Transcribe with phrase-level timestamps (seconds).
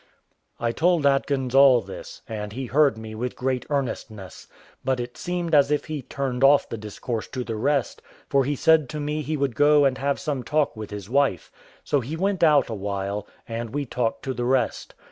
[0.59, 4.47] I told Atkins all this, and he heard me with great earnestness;
[4.83, 8.55] but it seemed as if he turned off the discourse to the rest, for he
[8.55, 11.51] said to me he would go and have some talk with his wife;
[11.83, 14.95] so he went out a while, and we talked to the rest.